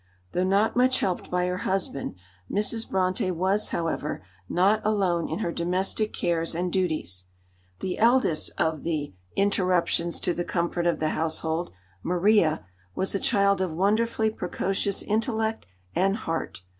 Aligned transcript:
Though 0.31 0.43
not 0.43 0.75
much 0.75 0.99
helped 1.01 1.29
by 1.29 1.45
her 1.45 1.59
husband, 1.59 2.15
Mrs. 2.49 2.89
Brontë 2.89 3.33
was, 3.33 3.69
however, 3.69 4.23
not 4.49 4.81
alone 4.83 5.29
in 5.29 5.37
her 5.45 5.51
domestic 5.51 6.11
cares 6.11 6.55
and 6.55 6.73
duties; 6.73 7.25
the 7.81 7.99
eldest 7.99 8.49
of 8.59 8.81
the 8.81 9.13
"interruptions 9.35 10.19
to 10.21 10.33
the 10.33 10.43
comfort 10.43 10.87
of 10.87 10.97
the 10.97 11.09
household," 11.09 11.71
Maria, 12.01 12.65
was 12.95 13.13
a 13.13 13.19
child 13.19 13.61
of 13.61 13.73
wonderfully 13.73 14.31
precocious 14.31 15.03
intellect 15.03 15.67
and 15.95 16.15
heart. 16.17 16.63